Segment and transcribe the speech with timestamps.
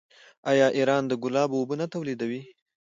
[0.51, 2.41] آیا ایران د ګلابو اوبه نه تولیدوي؟